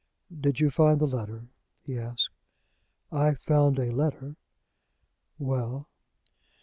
"Did 0.35 0.59
you 0.59 0.71
find 0.71 0.99
the 0.99 1.05
letter?" 1.05 1.43
he 1.85 1.99
asked. 1.99 2.31
"I 3.11 3.35
found 3.35 3.77
a 3.77 3.91
letter." 3.91 4.35
"Well!" 5.37 5.89